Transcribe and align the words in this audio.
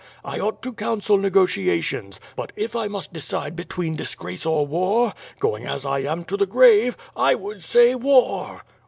1 0.23 0.41
ought 0.41 0.63
to 0.63 0.73
counsel 0.73 1.15
negotiations, 1.15 2.19
but 2.35 2.51
if 2.55 2.75
I 2.75 2.87
must 2.87 3.13
decide 3.13 3.55
between 3.55 3.95
disgrace 3.95 4.47
or 4.47 4.65
war, 4.65 5.13
going 5.37 5.67
as 5.67 5.85
1 5.85 6.07
am 6.07 6.23
to 6.25 6.35
the 6.37 6.47
grave, 6.47 6.97
I 7.15 7.35
would 7.35 7.61
say 7.63 7.93
War!" 7.93 8.63